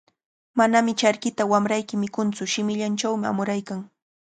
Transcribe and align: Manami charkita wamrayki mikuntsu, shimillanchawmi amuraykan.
Manami 0.57 0.91
charkita 1.01 1.43
wamrayki 1.51 1.95
mikuntsu, 2.03 2.41
shimillanchawmi 2.53 3.25
amuraykan. 3.31 3.79